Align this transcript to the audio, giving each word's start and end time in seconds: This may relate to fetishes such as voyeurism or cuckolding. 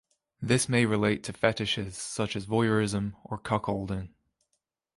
This 0.41 0.67
may 0.67 0.87
relate 0.87 1.21
to 1.25 1.31
fetishes 1.31 1.95
such 1.95 2.35
as 2.35 2.47
voyeurism 2.47 3.13
or 3.23 3.37
cuckolding. 3.37 4.09